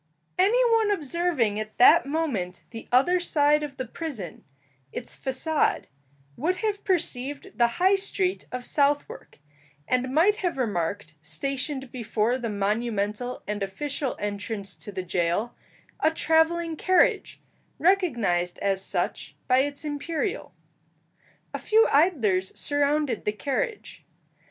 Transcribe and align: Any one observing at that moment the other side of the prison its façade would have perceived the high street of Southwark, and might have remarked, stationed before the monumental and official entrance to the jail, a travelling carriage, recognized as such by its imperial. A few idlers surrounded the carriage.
Any 0.39 0.67
one 0.71 0.89
observing 0.89 1.59
at 1.59 1.77
that 1.77 2.07
moment 2.07 2.63
the 2.71 2.87
other 2.91 3.19
side 3.19 3.61
of 3.61 3.77
the 3.77 3.85
prison 3.85 4.43
its 4.91 5.15
façade 5.15 5.83
would 6.35 6.55
have 6.65 6.83
perceived 6.83 7.55
the 7.59 7.67
high 7.77 7.97
street 7.97 8.47
of 8.51 8.65
Southwark, 8.65 9.37
and 9.87 10.11
might 10.11 10.37
have 10.37 10.57
remarked, 10.57 11.13
stationed 11.21 11.91
before 11.91 12.39
the 12.39 12.49
monumental 12.49 13.43
and 13.47 13.61
official 13.61 14.15
entrance 14.17 14.75
to 14.77 14.91
the 14.91 15.03
jail, 15.03 15.53
a 15.99 16.09
travelling 16.09 16.75
carriage, 16.75 17.39
recognized 17.77 18.57
as 18.57 18.83
such 18.83 19.35
by 19.47 19.59
its 19.59 19.85
imperial. 19.85 20.51
A 21.53 21.59
few 21.59 21.87
idlers 21.91 22.57
surrounded 22.57 23.23
the 23.23 23.31
carriage. 23.33 24.03